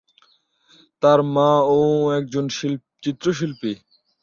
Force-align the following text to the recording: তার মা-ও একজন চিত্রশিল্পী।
তার 1.03 1.19
মা-ও 1.35 1.79
একজন 2.19 2.45
চিত্রশিল্পী। 3.03 3.71